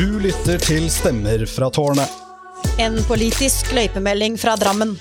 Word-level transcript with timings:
Du 0.00 0.14
lytter 0.16 0.56
til 0.64 0.86
Stemmer 0.88 1.42
fra 1.44 1.66
tårnet. 1.76 2.08
En 2.80 2.94
politisk 3.04 3.68
løypemelding 3.76 4.38
fra 4.40 4.54
Drammen. 4.56 4.94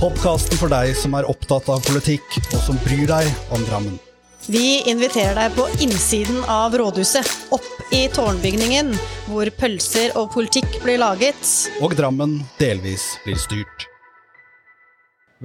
Podkasten 0.00 0.58
for 0.58 0.72
deg 0.72 0.90
som 0.98 1.14
er 1.14 1.28
opptatt 1.30 1.68
av 1.70 1.84
politikk, 1.86 2.26
og 2.48 2.56
som 2.64 2.80
bryr 2.82 3.04
deg 3.06 3.28
om 3.54 3.62
Drammen. 3.68 4.00
Vi 4.50 4.80
inviterer 4.90 5.38
deg 5.38 5.54
på 5.54 5.68
innsiden 5.86 6.42
av 6.50 6.74
rådhuset, 6.82 7.30
opp 7.54 7.94
i 7.94 8.02
tårnbygningen, 8.10 8.90
hvor 9.30 9.52
pølser 9.54 10.18
og 10.18 10.34
politikk 10.34 10.80
blir 10.82 10.98
laget. 10.98 11.54
Og 11.78 11.94
Drammen 11.94 12.40
delvis 12.58 13.06
blir 13.22 13.38
styrt. 13.38 13.86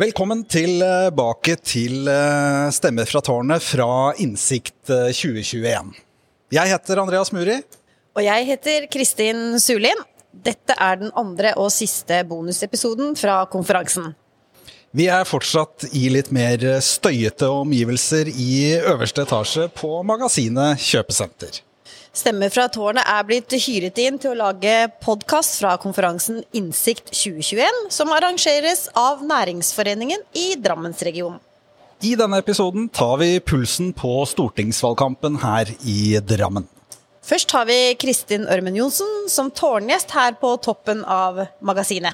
Velkommen 0.02 0.48
tilbake 0.50 1.60
til 1.62 2.10
eh, 2.10 2.74
Stemmer 2.74 3.06
fra 3.14 3.22
tårnet 3.30 3.70
fra 3.70 3.88
Innsikt 4.18 4.90
eh, 4.90 5.12
2021. 5.14 5.94
Jeg 6.58 6.74
heter 6.74 7.06
Andreas 7.06 7.36
Muri. 7.38 7.62
Og 8.16 8.24
jeg 8.24 8.46
heter 8.48 8.86
Kristin 8.88 9.58
Sulin. 9.60 10.00
Dette 10.32 10.76
er 10.80 11.02
den 11.02 11.12
andre 11.20 11.52
og 11.60 11.68
siste 11.74 12.22
bonusepisoden 12.28 13.16
fra 13.20 13.42
konferansen. 13.52 14.14
Vi 14.96 15.10
er 15.12 15.28
fortsatt 15.28 15.90
i 15.92 16.06
litt 16.14 16.30
mer 16.32 16.62
støyete 16.80 17.50
omgivelser 17.52 18.30
i 18.32 18.78
øverste 18.78 19.26
etasje 19.26 19.66
på 19.76 19.98
magasinet 20.08 20.80
Kjøpesenter. 20.80 21.60
Stemmer 22.16 22.54
fra 22.54 22.70
tårnet 22.72 23.04
er 23.12 23.26
blitt 23.28 23.52
hyret 23.66 24.00
inn 24.00 24.16
til 24.24 24.32
å 24.32 24.40
lage 24.46 24.72
podkast 25.04 25.58
fra 25.60 25.74
konferansen 25.84 26.40
Innsikt 26.56 27.12
2021, 27.12 27.82
som 27.92 28.14
arrangeres 28.16 28.86
av 28.96 29.26
Næringsforeningen 29.28 30.24
i 30.40 30.54
Drammensregionen. 30.56 31.42
I 32.00 32.14
denne 32.16 32.40
episoden 32.40 32.88
tar 32.96 33.20
vi 33.20 33.34
pulsen 33.44 33.92
på 33.96 34.22
stortingsvalgkampen 34.32 35.42
her 35.44 35.76
i 35.84 36.16
Drammen. 36.24 36.70
Først 37.26 37.50
har 37.58 37.66
vi 37.66 37.96
Kristin 37.98 38.44
Ørmen 38.46 38.76
Johnsen 38.78 39.26
som 39.34 39.48
tårngjest 39.50 40.12
her 40.14 40.36
på 40.38 40.52
toppen 40.62 41.02
av 41.10 41.40
magasinet. 41.66 42.14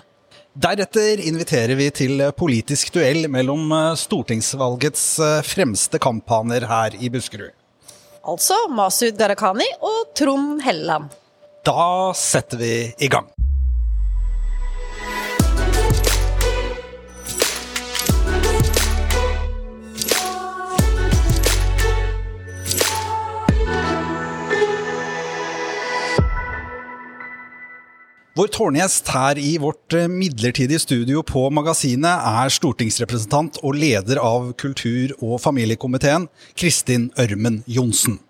Deretter 0.52 1.20
inviterer 1.28 1.76
vi 1.80 1.90
til 1.96 2.24
politisk 2.36 2.94
duell 2.96 3.28
mellom 3.32 3.72
eh, 3.76 3.92
stortingsvalgets 4.00 5.04
eh, 5.24 5.38
fremste 5.48 6.00
kamphaner 6.00 6.68
her 6.68 6.96
i 6.96 7.12
Buskerud. 7.12 7.52
Altså 8.24 8.56
Masud 8.72 9.20
Gharahkhani 9.20 9.68
og 9.84 10.16
Trond 10.16 10.64
Helleland. 10.64 11.12
Da 11.68 12.12
setter 12.16 12.60
vi 12.64 12.74
i 13.00 13.12
gang. 13.12 13.28
Vår 28.32 28.48
tårngjest 28.48 29.10
her 29.12 29.36
i 29.44 29.58
vårt 29.60 29.92
eh, 29.92 30.06
midlertidige 30.08 30.80
studio 30.80 31.20
på 31.28 31.50
magasinet 31.52 32.24
er 32.30 32.54
stortingsrepresentant 32.56 33.58
og 33.60 33.76
leder 33.76 34.22
av 34.24 34.54
kultur- 34.62 35.12
og 35.18 35.42
familiekomiteen, 35.44 36.30
Kristin 36.56 37.10
Ørmen 37.20 37.60
Johnsen. 37.68 38.22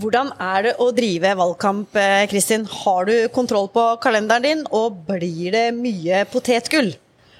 Hvordan 0.00 0.32
er 0.40 0.64
det 0.64 0.74
å 0.80 0.88
drive 0.96 1.34
valgkamp, 1.36 2.00
eh, 2.00 2.24
Kristin? 2.32 2.64
Har 2.64 3.04
du 3.04 3.28
kontroll 3.36 3.68
på 3.76 3.84
kalenderen 4.00 4.48
din, 4.48 4.64
og 4.72 5.04
blir 5.12 5.52
det 5.52 5.68
mye 5.76 6.24
potetgull? 6.32 6.94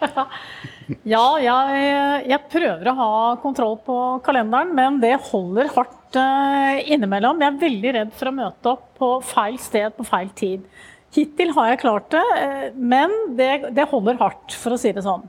Ja, 1.08 1.38
jeg, 1.40 2.24
jeg, 2.28 2.38
prøver 2.52 2.90
å 2.90 2.96
ha 2.98 3.12
kontroll 3.40 3.78
på 3.86 3.94
kalenderen, 4.26 4.74
men 4.76 4.98
det 5.00 5.14
holder 5.30 5.70
hardt 5.72 6.18
uh, 6.20 6.76
innimellom. 6.84 7.40
Jeg 7.40 7.48
er 7.54 7.62
veldig 7.62 7.92
redd 7.96 8.10
for 8.18 8.28
å 8.28 8.34
møte 8.36 8.72
opp 8.74 8.90
på 9.00 9.08
feil 9.24 9.56
sted 9.64 9.96
på 9.96 10.04
feil 10.04 10.28
tid. 10.36 10.66
Hittil 11.14 11.52
har 11.56 11.70
jeg 11.70 11.82
klart 11.84 12.08
det, 12.14 12.22
uh, 12.22 12.68
men 12.74 13.12
det, 13.38 13.52
det, 13.76 13.88
holder 13.90 14.18
hardt, 14.20 14.56
for 14.58 14.74
å 14.74 14.80
si 14.80 14.92
det 14.94 15.04
sånn. 15.06 15.26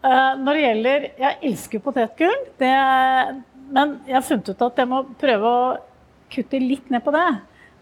Uh, 0.00 0.32
når 0.40 0.56
det 0.56 0.64
gjelder 0.64 1.06
Jeg 1.20 1.38
elsker 1.50 1.82
potetgull, 1.84 2.42
det, 2.60 2.72
men 3.70 3.98
jeg 4.08 4.16
har 4.16 4.26
funnet 4.26 4.50
ut 4.52 4.66
at 4.66 4.80
jeg 4.80 4.90
må 4.90 5.04
prøve 5.20 5.54
å 5.54 5.62
kutte 6.32 6.60
litt 6.62 6.92
ned 6.92 7.04
på 7.04 7.14
det. 7.14 7.28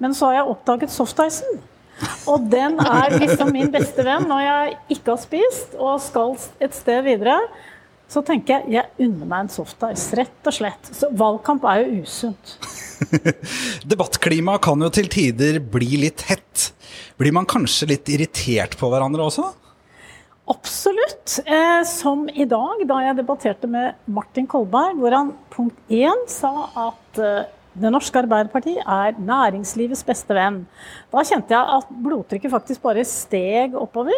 Men 0.02 0.14
så 0.14 0.30
har 0.30 0.40
jeg 0.40 0.52
oppdaget 0.54 0.94
softicen. 0.94 1.58
Og 2.30 2.44
den 2.50 2.78
er 2.78 3.16
liksom 3.18 3.50
min 3.54 3.70
beste 3.74 4.04
venn 4.06 4.28
når 4.30 4.44
jeg 4.44 4.76
ikke 4.94 5.14
har 5.14 5.22
spist 5.22 5.74
og 5.78 5.98
skal 6.02 6.36
et 6.62 6.76
sted 6.76 7.02
videre. 7.06 7.34
Så 8.08 8.22
tenker 8.24 8.64
jeg 8.64 8.78
jeg 8.78 9.08
unner 9.08 9.28
meg 9.28 9.44
en 9.44 9.52
softice, 9.52 10.08
rett 10.16 10.48
og 10.48 10.56
slett. 10.56 10.90
Så 10.96 11.10
valgkamp 11.12 11.66
er 11.68 11.84
jo 11.84 12.02
usunt. 12.06 12.56
Debattklimaet 13.90 14.64
kan 14.64 14.80
jo 14.82 14.88
til 14.92 15.10
tider 15.12 15.60
bli 15.60 16.00
litt 16.06 16.24
hett. 16.30 16.70
Blir 17.20 17.34
man 17.36 17.48
kanskje 17.48 17.90
litt 17.92 18.08
irritert 18.12 18.78
på 18.80 18.88
hverandre 18.90 19.28
også? 19.28 19.50
Absolutt. 20.48 21.36
Eh, 21.44 21.82
som 21.84 22.24
i 22.32 22.46
dag, 22.48 22.80
da 22.88 23.02
jeg 23.04 23.18
debatterte 23.18 23.68
med 23.68 23.98
Martin 24.08 24.48
Kolberg, 24.48 24.96
hvor 24.96 25.12
han 25.12 25.34
punkt 25.52 25.92
én 25.92 26.24
sa 26.32 26.70
at 26.88 27.20
eh, 27.20 27.50
det 27.78 27.92
norske 27.92 28.18
Arbeiderparti 28.18 28.78
er 28.80 29.18
næringslivets 29.20 30.02
beste 30.06 30.34
venn. 30.34 30.62
Da 31.12 31.22
kjente 31.26 31.54
jeg 31.54 31.76
at 31.78 31.92
blodtrykket 32.04 32.54
faktisk 32.54 32.82
bare 32.86 33.04
steg 33.06 33.76
oppover. 33.78 34.16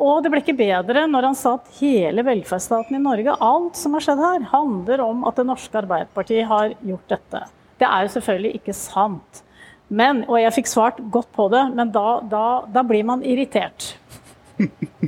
Og 0.00 0.22
det 0.24 0.32
ble 0.32 0.40
ikke 0.40 0.56
bedre 0.56 1.04
når 1.10 1.28
han 1.28 1.36
sa 1.36 1.54
at 1.58 1.68
hele 1.76 2.24
velferdsstaten 2.24 2.96
i 2.96 3.02
Norge, 3.02 3.36
alt 3.44 3.76
som 3.76 3.96
har 3.96 4.04
skjedd 4.06 4.22
her, 4.24 4.48
handler 4.54 5.04
om 5.04 5.26
at 5.28 5.36
det 5.36 5.46
norske 5.50 5.76
Arbeiderpartiet 5.82 6.48
har 6.48 6.72
gjort 6.80 7.12
dette. 7.12 7.44
Det 7.80 7.88
er 7.88 8.06
jo 8.06 8.12
selvfølgelig 8.16 8.54
ikke 8.60 8.76
sant. 8.76 9.42
Men, 9.90 10.22
og 10.30 10.38
jeg 10.40 10.54
fikk 10.60 10.70
svart 10.70 11.00
godt 11.12 11.28
på 11.36 11.48
det, 11.52 11.64
men 11.76 11.90
da, 11.92 12.20
da, 12.30 12.44
da 12.70 12.84
blir 12.86 13.04
man 13.08 13.24
irritert. 13.26 13.94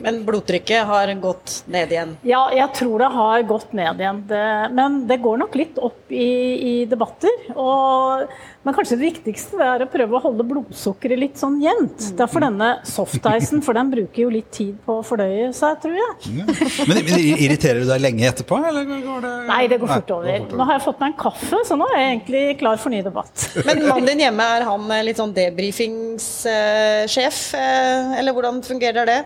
Men 0.02 0.22
blodtrykket 0.26 0.86
har 0.88 1.10
gått 1.20 1.62
ned 1.70 1.92
igjen? 1.92 2.14
Ja, 2.26 2.46
jeg 2.54 2.68
tror 2.76 2.98
det 3.02 3.08
har 3.12 3.42
gått 3.46 3.72
ned 3.76 4.00
igjen. 4.00 4.22
Det, 4.28 4.44
men 4.72 5.06
det 5.08 5.16
går 5.22 5.36
nok 5.42 5.54
litt 5.58 5.78
opp 5.82 6.12
i, 6.12 6.56
i 6.56 6.86
debatter. 6.88 7.30
Og, 7.52 8.22
men 8.64 8.74
kanskje 8.76 8.96
det 8.96 9.04
viktigste 9.10 9.56
er 9.62 9.82
å 9.84 9.88
prøve 9.92 10.16
å 10.16 10.22
holde 10.24 10.44
blodsukkeret 10.48 11.18
litt 11.20 11.36
sånn 11.40 11.60
jevnt. 11.62 12.00
Derfor 12.18 12.40
denne 12.46 12.68
softicen, 12.88 13.62
for 13.64 13.72
den 13.78 13.88
bruker 13.92 14.20
jo 14.24 14.30
litt 14.32 14.50
tid 14.54 14.74
på 14.86 14.92
å 15.00 15.04
fordøye 15.06 15.52
seg, 15.56 15.72
tror 15.84 15.96
jeg. 15.98 16.12
Ja. 16.40 16.46
Men, 16.88 16.96
men, 16.96 17.06
Irriterer 17.42 17.80
du 17.82 17.86
deg 17.90 18.00
lenge 18.02 18.26
etterpå, 18.28 18.56
eller 18.70 18.82
går 18.90 19.18
det 19.24 19.32
Nei, 19.48 19.62
det 19.70 19.78
går 19.82 19.88
fort 19.92 20.10
over. 20.16 20.32
Nå 20.52 20.62
har 20.68 20.74
jeg 20.78 20.86
fått 20.86 21.00
meg 21.02 21.08
en 21.12 21.20
kaffe, 21.20 21.58
så 21.68 21.74
nå 21.78 21.84
er 21.90 21.96
jeg 21.98 22.08
egentlig 22.14 22.44
klar 22.62 22.76
for 22.80 22.88
ny 22.94 23.00
debatt. 23.04 23.34
Men 23.66 23.76
mannen 23.88 24.08
din 24.12 24.24
hjemme, 24.26 24.44
er 24.56 24.62
han 24.68 24.82
litt 25.06 25.18
sånn 25.20 25.36
debrifingssjef, 25.36 27.38
eller 27.58 28.32
hvordan 28.36 28.54
fungerer 28.66 29.04
det? 29.08 29.20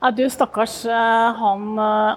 Ja, 0.00 0.08
du 0.16 0.22
stakkars, 0.32 0.78
han, 1.36 1.64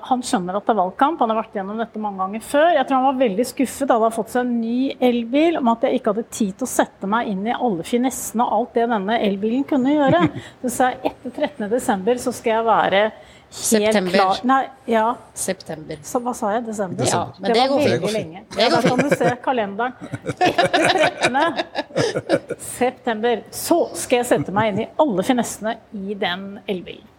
han, 0.08 0.22
skjønner 0.24 0.56
at 0.56 0.64
det 0.64 0.72
er 0.72 0.78
valgkamp. 0.78 1.20
Han 1.20 1.34
har 1.34 1.42
vært 1.42 1.58
gjennom 1.58 1.82
dette 1.82 2.00
mange 2.00 2.22
ganger 2.22 2.46
før. 2.48 2.70
Jeg 2.78 2.88
tror 2.88 3.02
han 3.02 3.08
var 3.10 3.20
veldig 3.20 3.46
skuffet 3.50 3.90
da 3.90 3.98
han 3.98 4.06
hadde 4.06 4.16
fått 4.16 4.32
seg 4.32 4.46
en 4.46 4.54
ny 4.62 4.78
elbil, 5.04 5.60
om 5.60 5.72
at 5.74 5.84
jeg 5.84 6.00
ikke 6.00 6.14
hadde 6.14 6.24
tid 6.32 6.54
til 6.56 6.64
å 6.64 6.72
sette 6.72 7.10
meg 7.12 7.34
inn 7.34 7.44
i 7.44 7.58
alle 7.58 7.84
finessene 7.88 8.48
og 8.48 8.56
alt 8.56 8.80
det 8.80 8.88
denne 8.94 9.20
elbilen 9.28 9.68
kunne 9.68 9.98
gjøre. 9.98 10.24
Så 10.64 10.74
sa 10.78 10.90
jeg 10.94 11.12
etter 11.12 11.50
13.12. 11.60 12.24
så 12.24 12.36
skal 12.40 12.56
jeg 12.56 12.68
være 12.72 13.04
helt 13.04 13.30
September. 13.54 14.16
klar 14.16 14.40
Nei, 14.48 14.64
ja. 14.90 15.06
September. 15.38 16.00
Så, 16.08 16.24
hva 16.24 16.34
sa 16.40 16.56
jeg? 16.56 16.66
Desember? 16.72 17.10
Ja, 17.12 17.24
men 17.36 17.52
det, 17.52 17.54
det 17.54 17.62
var 17.62 17.72
går 17.74 17.88
veldig 17.92 18.14
lenge. 18.16 18.44
Ja, 18.58 18.70
da 18.72 18.82
kan 18.88 19.04
du 19.04 19.12
se 19.12 19.38
kalenderen. 19.44 19.94
Etter 20.40 21.02
13. 21.20 21.42
september 22.80 23.44
så 23.52 23.84
skal 23.92 24.24
jeg 24.24 24.32
sette 24.32 24.56
meg 24.56 24.72
inn 24.72 24.86
i 24.86 24.94
alle 25.04 25.28
finessene 25.28 25.82
i 26.00 26.16
den 26.16 26.54
elbilen. 26.64 27.13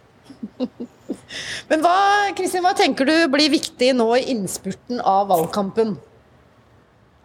Men 1.69 1.83
hva, 1.83 1.95
Kristin, 2.37 2.63
hva 2.65 2.75
tenker 2.77 3.07
du 3.07 3.15
blir 3.31 3.53
viktig 3.53 3.93
nå 3.97 4.09
i 4.17 4.27
innspurten 4.33 5.01
av 5.01 5.29
valgkampen? 5.31 5.95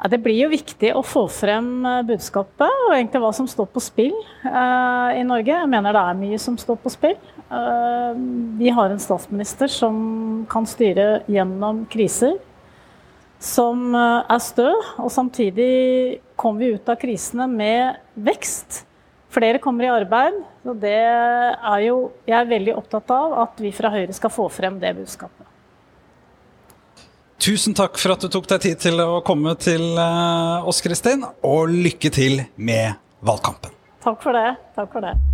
Ja, 0.01 0.09
det 0.09 0.23
blir 0.25 0.39
jo 0.39 0.49
viktig 0.49 0.95
å 0.97 1.03
få 1.05 1.27
frem 1.29 1.85
budskapet 2.09 2.85
og 2.87 2.95
egentlig 2.95 3.21
hva 3.21 3.33
som 3.37 3.49
står 3.51 3.67
på 3.69 3.83
spill 3.85 4.15
uh, 4.47 5.13
i 5.13 5.25
Norge. 5.29 5.53
Jeg 5.53 5.69
mener 5.69 5.93
det 5.93 6.05
er 6.09 6.21
mye 6.23 6.39
som 6.41 6.57
står 6.57 6.79
på 6.81 6.93
spill. 6.95 7.19
Uh, 7.51 8.17
vi 8.57 8.73
har 8.73 8.89
en 8.89 9.03
statsminister 9.03 9.69
som 9.69 9.99
kan 10.49 10.65
styre 10.65 11.21
gjennom 11.29 11.85
kriser. 11.93 12.39
Som 13.45 13.91
uh, 13.93 14.25
er 14.25 14.41
stø, 14.41 14.71
og 14.97 15.13
samtidig 15.13 16.21
kommer 16.41 16.65
vi 16.65 16.79
ut 16.79 16.89
av 16.89 16.97
krisene 17.01 17.45
med 17.53 18.01
vekst. 18.17 18.87
Flere 19.31 19.61
kommer 19.63 19.87
i 19.87 19.93
arbeid. 19.95 20.41
og 20.67 20.81
det 20.81 20.97
er 20.97 21.81
jo, 21.87 22.11
Jeg 22.27 22.41
er 22.41 22.51
veldig 22.51 22.77
opptatt 22.77 23.11
av 23.11 23.39
at 23.47 23.61
vi 23.61 23.71
fra 23.73 23.91
Høyre 23.91 24.13
skal 24.13 24.31
få 24.31 24.49
frem 24.51 24.81
det 24.81 24.97
budskapet. 24.97 25.47
Tusen 27.41 27.73
takk 27.73 27.97
for 27.97 28.13
at 28.13 28.21
du 28.21 28.29
tok 28.29 28.47
deg 28.47 28.61
tid 28.61 28.79
til 28.79 29.01
å 29.01 29.23
komme 29.25 29.55
til 29.57 29.97
oss, 29.97 30.83
Kristin. 30.85 31.25
Og 31.43 31.71
lykke 31.73 32.11
til 32.13 32.43
med 32.57 32.99
valgkampen. 33.25 33.73
Takk 34.05 34.21
for 34.21 34.37
det. 34.37 34.59
Takk 34.77 34.93
for 34.93 35.01
det. 35.01 35.30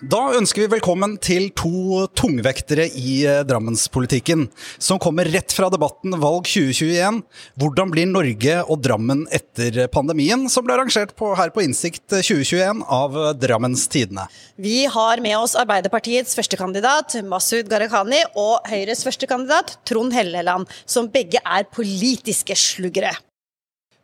Da 0.00 0.30
ønsker 0.32 0.62
vi 0.62 0.70
velkommen 0.72 1.18
til 1.20 1.50
to 1.52 2.06
tungvektere 2.16 2.86
i 2.96 3.18
eh, 3.28 3.42
Drammenspolitikken, 3.44 4.46
som 4.80 4.96
kommer 5.02 5.28
rett 5.28 5.52
fra 5.52 5.68
debatten 5.68 6.16
Valg 6.22 6.48
2021. 6.48 7.20
Hvordan 7.60 7.92
blir 7.92 8.08
Norge 8.08 8.56
og 8.62 8.80
Drammen 8.80 9.26
etter 9.28 9.82
pandemien, 9.92 10.48
som 10.48 10.64
ble 10.64 10.78
arrangert 10.78 11.12
på, 11.20 11.34
her 11.36 11.52
på 11.52 11.66
Innsikt 11.66 12.06
2021 12.08 12.80
av 12.88 13.20
Drammens 13.42 13.84
Tidende. 13.92 14.24
Vi 14.56 14.86
har 14.88 15.20
med 15.20 15.36
oss 15.36 15.58
Arbeiderpartiets 15.60 16.32
førstekandidat 16.38 17.20
Masud 17.28 17.68
Gharahkhani 17.68 18.24
og 18.40 18.70
Høyres 18.72 19.04
førstekandidat 19.04 19.82
Trond 19.84 20.16
Helleland, 20.16 20.64
som 20.88 21.12
begge 21.12 21.44
er 21.44 21.68
politiske 21.68 22.56
sluggere. 22.56 23.12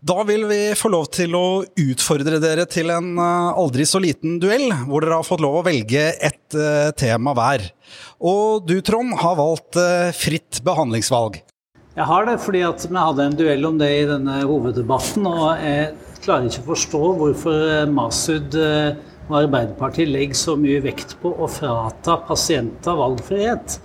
Da 0.06 0.22
vil 0.22 0.44
vi 0.46 0.58
få 0.78 0.90
lov 0.92 1.08
til 1.16 1.32
å 1.34 1.64
utfordre 1.82 2.38
dere 2.38 2.66
til 2.70 2.92
en 2.94 3.16
eh, 3.18 3.56
aldri 3.58 3.86
så 3.88 3.98
liten 4.02 4.36
duell, 4.38 4.68
hvor 4.86 5.02
dere 5.02 5.18
har 5.18 5.26
fått 5.26 5.42
lov 5.42 5.58
å 5.58 5.62
velge 5.66 6.04
ett 6.22 6.54
uh, 6.54 6.92
tema 6.94 7.32
hver. 7.34 7.64
Og 8.22 8.68
du, 8.68 8.76
Trond, 8.86 9.16
har 9.18 9.34
valgt 9.40 9.78
uh, 9.80 10.12
fritt 10.14 10.60
behandlingsvalg. 10.66 11.40
Jeg 11.96 12.06
har 12.06 12.28
det 12.28 12.36
fordi 12.44 12.62
at 12.68 12.86
vi 12.86 12.94
hadde 13.00 13.26
en 13.26 13.36
duell 13.40 13.66
om 13.66 13.80
det 13.80 13.90
i 13.96 14.06
denne 14.06 14.38
hoveddebatten, 14.44 15.26
og 15.26 15.64
jeg 15.64 15.90
klarer 16.22 16.50
ikke 16.52 16.62
å 16.62 16.70
forstå 16.70 17.04
hvorfor 17.22 17.66
Masud 17.90 18.58
og 18.60 19.38
Arbeiderpartiet 19.40 20.12
legger 20.12 20.38
så 20.38 20.58
mye 20.60 20.84
vekt 20.84 21.16
på 21.22 21.32
å 21.32 21.48
frata 21.50 22.20
pasienter 22.28 23.00
valgfrihet. 23.00 23.80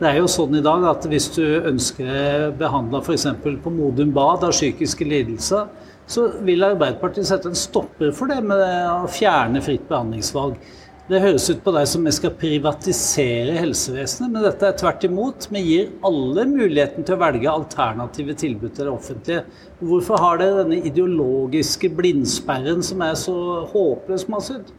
Det 0.00 0.08
er 0.08 0.16
jo 0.16 0.28
sånn 0.32 0.54
i 0.56 0.62
dag 0.64 0.84
at 0.88 1.04
hvis 1.12 1.26
du 1.34 1.42
ønsker 1.68 2.54
behandla 2.56 3.02
f.eks. 3.04 3.26
på 3.60 3.72
Modum 3.74 4.14
Bad 4.16 4.46
av 4.46 4.54
psykiske 4.54 5.04
lidelser, 5.04 5.66
så 6.08 6.24
vil 6.46 6.64
Arbeiderpartiet 6.64 7.28
sette 7.28 7.50
en 7.50 7.58
stopper 7.58 8.14
for 8.16 8.32
det 8.32 8.38
med 8.40 8.62
å 8.64 9.10
fjerne 9.12 9.60
fritt 9.60 9.84
behandlingsvalg. 9.90 10.56
Det 11.10 11.18
høres 11.18 11.48
ut 11.50 11.62
på 11.64 11.72
deg 11.74 11.88
som 11.90 12.04
vi 12.06 12.10
skal 12.14 12.30
privatisere 12.38 13.56
helsevesenet, 13.58 14.30
men 14.30 14.44
dette 14.44 14.68
er 14.68 14.76
tvert 14.78 15.02
imot. 15.08 15.48
Vi 15.50 15.62
gir 15.64 15.88
alle 16.06 16.44
muligheten 16.46 17.02
til 17.02 17.16
å 17.16 17.18
velge 17.18 17.50
alternative 17.50 18.36
tilbud 18.38 18.76
til 18.76 18.86
det 18.86 18.92
offentlige. 18.92 19.40
Hvorfor 19.82 20.22
har 20.22 20.38
dere 20.38 20.60
denne 20.60 20.78
ideologiske 20.86 21.90
blindsperren 21.98 22.86
som 22.86 23.02
er 23.02 23.18
så 23.18 23.34
håpløs, 23.72 24.28
massiv? 24.30 24.70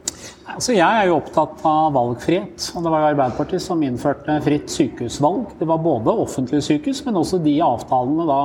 Altså, 0.53 0.71
jeg 0.77 0.87
er 0.87 1.09
jo 1.09 1.17
opptatt 1.17 1.65
av 1.67 1.91
valgfrihet. 1.97 2.69
og 2.77 2.87
Det 2.87 2.95
var 2.95 3.03
jo 3.03 3.11
Arbeiderpartiet 3.11 3.65
som 3.67 3.83
innførte 3.83 4.39
fritt 4.47 4.71
sykehusvalg. 4.71 5.57
Det 5.59 5.67
var 5.67 5.83
både 5.83 6.15
offentlige 6.15 6.63
sykehus, 6.69 7.03
men 7.09 7.19
også 7.19 7.43
de 7.43 7.57
avtalene 7.65 8.29
da 8.31 8.43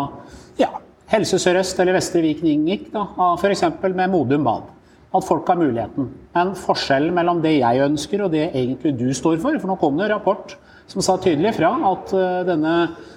ja, 0.59 0.73
Helse 1.13 1.39
Sør-Øst 1.39 1.79
eller 1.79 2.01
Vestre 2.01 2.27
Viken 2.27 2.51
inngikk, 2.51 2.91
f.eks. 2.91 3.69
med 3.87 4.11
Modum 4.11 4.43
Bad 4.49 4.73
at 5.15 5.27
folk 5.27 5.49
har 5.49 5.59
muligheten. 5.61 6.11
Men 6.35 6.55
forskjellen 6.59 7.15
mellom 7.15 7.43
det 7.45 7.59
jeg 7.59 7.85
ønsker 7.87 8.25
og 8.25 8.33
det 8.35 8.49
egentlig 8.49 8.97
du 8.99 9.09
står 9.15 9.39
for 9.43 9.59
For 9.61 9.71
nå 9.71 9.79
kom 9.81 9.99
det 9.99 10.09
en 10.09 10.17
rapport 10.17 10.57
som 10.87 11.03
sa 11.03 11.17
tydelig 11.19 11.57
fra 11.57 11.73
at 11.89 12.13
eh, 12.15 12.43
denne 12.47 12.75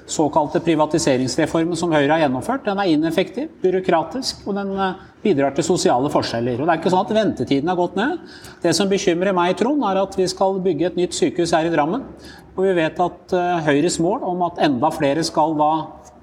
såkalte 0.09 0.61
privatiseringsreformen 0.65 1.77
som 1.77 1.91
Høyre 1.93 2.15
har 2.15 2.23
gjennomført, 2.23 2.63
den 2.65 2.81
er 2.81 2.89
ineffektiv, 2.89 3.51
byråkratisk, 3.61 4.41
og 4.49 4.57
den 4.57 4.71
eh, 4.73 5.03
bidrar 5.21 5.53
til 5.53 5.67
sosiale 5.67 6.09
forskjeller. 6.09 6.57
Og 6.57 6.65
det 6.65 6.73
er 6.73 6.81
ikke 6.81 6.93
sånn 6.93 7.05
at 7.05 7.13
ventetiden 7.13 7.69
har 7.69 7.77
gått 7.77 7.99
ned. 7.99 8.17
Det 8.63 8.73
som 8.73 8.89
bekymrer 8.89 9.37
meg, 9.37 9.53
Trond, 9.59 9.85
er 9.85 10.01
at 10.01 10.17
vi 10.17 10.25
skal 10.31 10.57
bygge 10.65 10.89
et 10.89 10.97
nytt 10.97 11.17
sykehus 11.17 11.53
her 11.53 11.69
i 11.69 11.73
Drammen. 11.73 12.07
Og 12.55 12.65
vi 12.65 12.73
vet 12.79 13.03
at 13.05 13.37
eh, 13.37 13.69
Høyres 13.69 13.99
mål 14.01 14.25
om 14.31 14.41
at 14.49 14.63
enda 14.65 14.89
flere 14.95 15.25
skal 15.27 15.53
da 15.59 15.73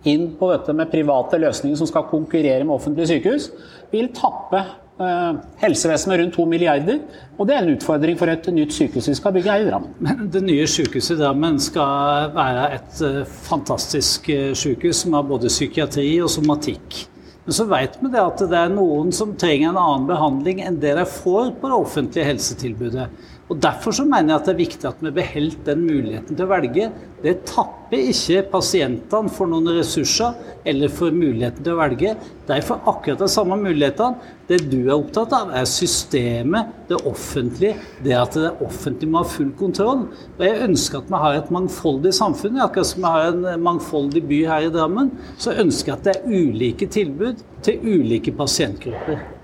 inn 0.07 0.33
på 0.39 0.51
dette 0.51 0.75
med 0.75 0.91
private 0.91 1.39
løsninger 1.43 1.79
som 1.79 1.89
skal 1.91 2.11
konkurrere 2.11 2.67
med 2.67 2.75
offentlige 2.75 3.15
sykehus, 3.15 3.49
vil 3.95 4.11
tappe 4.15 4.65
helsevesenet 5.61 6.21
rundt 6.21 6.37
2 6.39 6.45
milliarder. 6.49 7.01
Og 7.37 7.49
det 7.49 7.57
er 7.57 7.65
en 7.65 7.75
utfordring 7.75 8.17
for 8.17 8.33
et 8.33 8.47
nytt 8.55 8.73
sykehus 8.73 9.11
vi 9.11 9.17
skal 9.19 9.35
bygge 9.37 9.53
her 9.53 9.65
i 9.65 9.69
Drammen. 9.69 9.93
Men 10.01 10.31
det 10.33 10.43
nye 10.47 10.65
sykehuset 10.71 11.17
i 11.17 11.21
Drammen 11.21 11.59
skal 11.61 12.33
være 12.37 12.71
et 12.79 13.03
eh, 13.05 13.21
fantastisk 13.49 14.31
eh, 14.33 14.55
sykehus 14.57 15.05
som 15.05 15.19
har 15.19 15.29
både 15.29 15.53
psykiatri 15.53 16.09
og 16.25 16.33
somatikk. 16.33 17.03
Men 17.47 17.55
så 17.55 17.69
vet 17.71 18.01
vi 18.01 18.11
det 18.11 18.23
at 18.23 18.41
det 18.51 18.59
er 18.59 18.73
noen 18.73 19.13
som 19.15 19.37
trenger 19.39 19.71
en 19.71 19.79
annen 19.79 20.09
behandling 20.09 20.65
enn 20.65 20.81
det 20.83 20.97
de 20.99 21.05
får 21.07 21.53
på 21.61 21.71
det 21.71 21.77
offentlige 21.77 22.31
helsetilbudet. 22.33 23.07
Og 23.47 23.59
Derfor 23.63 23.95
så 23.95 24.03
mener 24.05 24.33
jeg 24.33 24.41
at 24.41 24.49
det 24.49 24.53
er 24.53 24.59
viktig 24.59 24.87
at 24.89 25.03
vi 25.05 25.11
beholder 25.15 25.59
den 25.69 25.83
muligheten 25.87 26.35
til 26.35 26.47
å 26.47 26.51
velge. 26.51 26.89
Det 27.23 27.35
tapper 27.47 28.09
ikke 28.11 28.41
pasientene 28.51 29.31
for 29.31 29.47
noen 29.51 29.71
ressurser 29.77 30.35
eller 30.67 30.91
for 30.91 31.15
muligheten 31.15 31.63
til 31.63 31.77
å 31.77 31.79
velge. 31.79 32.17
De 32.49 32.57
får 32.67 32.91
akkurat 32.91 33.23
de 33.23 33.29
samme 33.31 33.59
mulighetene. 33.61 34.35
Det 34.51 34.59
du 34.67 34.81
er 34.81 34.97
opptatt 34.97 35.35
av, 35.35 35.53
er 35.55 35.67
systemet, 35.71 36.75
det 36.91 36.99
offentlige. 37.07 37.79
Det 38.03 38.19
at 38.19 38.35
det 38.35 38.51
offentlige 38.67 39.15
må 39.15 39.23
ha 39.23 39.31
full 39.31 39.55
kontroll. 39.59 40.05
Og 40.37 40.45
Jeg 40.47 40.67
ønsker 40.67 41.05
at 41.05 41.15
vi 41.15 41.23
har 41.23 41.39
et 41.39 41.55
mangfoldig 41.55 42.15
samfunn. 42.19 42.59
Akkurat 42.67 42.91
som 42.91 43.07
vi 43.07 43.15
har 43.15 43.31
en 43.31 43.63
mangfoldig 43.63 44.27
by 44.27 44.43
her 44.51 44.67
i 44.67 44.75
Drammen, 44.75 45.15
så 45.39 45.55
ønsker 45.55 45.95
jeg 45.95 46.01
at 46.01 46.11
det 46.11 46.19
er 46.19 46.35
ulike 46.35 46.91
tilbud 46.91 47.47
til 47.67 47.91
ulike 47.95 48.35
pasientgrupper. 48.35 49.36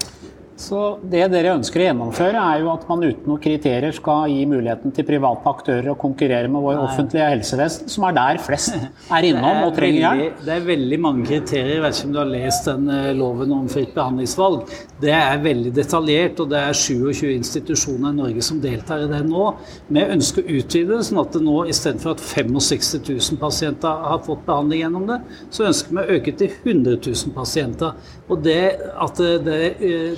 Så 0.63 0.81
Det 1.03 1.25
dere 1.33 1.57
ønsker 1.57 1.83
å 1.83 1.87
gjennomføre, 1.89 2.39
er 2.39 2.61
jo 2.63 2.71
at 2.73 2.85
man 2.87 3.03
uten 3.03 3.27
noen 3.27 3.41
kriterier 3.43 3.95
skal 3.97 4.31
gi 4.31 4.45
muligheten 4.47 4.95
til 4.95 5.07
private 5.09 5.51
aktører 5.51 5.91
å 5.91 5.97
konkurrere 5.99 6.51
med 6.53 6.63
vår 6.63 6.77
Nei. 6.79 6.85
offentlige 6.87 7.31
helsevesen, 7.33 7.89
som 7.91 8.07
er 8.07 8.15
der 8.19 8.39
flest 8.43 8.77
er 9.17 9.27
innom 9.27 9.65
og 9.67 9.75
trenger 9.75 10.21
hjelp. 10.21 10.45
Det 10.47 10.55
er 10.55 10.69
veldig 10.69 10.99
mange 11.03 11.27
kriterier. 11.27 11.73
Jeg 11.77 11.85
vet 11.85 11.99
ikke 11.99 12.09
om 12.09 12.15
du 12.15 12.21
har 12.21 12.31
lest 12.31 12.69
den 12.71 12.93
eh, 12.95 13.09
loven 13.19 13.55
om 13.57 13.67
fritt 13.73 13.91
behandlingsvalg. 13.97 14.77
Det 15.03 15.15
er 15.17 15.43
veldig 15.43 15.73
detaljert, 15.75 16.45
og 16.45 16.53
det 16.53 16.63
er 16.63 16.79
27 16.79 17.33
institusjoner 17.33 18.15
i 18.15 18.21
Norge 18.21 18.47
som 18.47 18.63
deltar 18.63 19.03
i 19.03 19.11
det 19.11 19.23
nå. 19.27 19.49
Vi 19.91 20.07
ønsker 20.17 20.47
å 20.47 20.59
utvide 20.61 20.95
det, 20.95 21.09
sånn 21.09 21.23
at 21.25 21.35
det 21.35 21.43
nå 21.43 21.57
istedenfor 21.73 22.15
at 22.15 22.23
65 22.23 23.03
000 23.11 23.43
pasienter 23.43 24.07
har 24.13 24.23
fått 24.23 24.47
behandling 24.47 24.85
gjennom 24.85 25.11
det, 25.11 25.19
så 25.51 25.67
ønsker 25.73 25.99
vi 25.99 26.03
å 26.05 26.19
øke 26.21 26.37
til 26.39 26.55
100 26.63 27.01
000 27.03 27.35
pasienter. 27.35 27.99
Og 28.31 28.47
det, 28.47 28.61
det, 29.19 29.33
det, 29.49 29.61